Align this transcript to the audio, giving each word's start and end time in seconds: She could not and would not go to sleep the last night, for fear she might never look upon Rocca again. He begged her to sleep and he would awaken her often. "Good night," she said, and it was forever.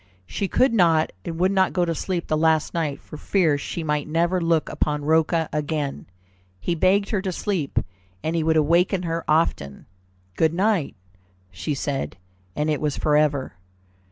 She 0.25 0.47
could 0.47 0.73
not 0.73 1.11
and 1.23 1.37
would 1.37 1.51
not 1.51 1.73
go 1.73 1.85
to 1.85 1.93
sleep 1.93 2.25
the 2.25 2.35
last 2.35 2.73
night, 2.73 2.99
for 2.99 3.17
fear 3.17 3.55
she 3.55 3.83
might 3.83 4.07
never 4.07 4.41
look 4.41 4.67
upon 4.67 5.05
Rocca 5.05 5.47
again. 5.53 6.07
He 6.59 6.73
begged 6.73 7.09
her 7.11 7.21
to 7.21 7.31
sleep 7.31 7.77
and 8.23 8.35
he 8.35 8.41
would 8.41 8.57
awaken 8.57 9.03
her 9.03 9.23
often. 9.27 9.85
"Good 10.35 10.55
night," 10.55 10.95
she 11.51 11.75
said, 11.75 12.17
and 12.55 12.67
it 12.67 12.81
was 12.81 12.97
forever. 12.97 13.53